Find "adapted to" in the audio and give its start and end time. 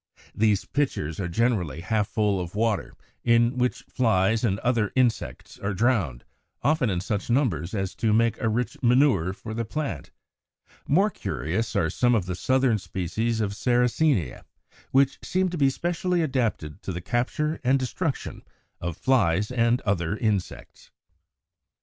16.23-16.91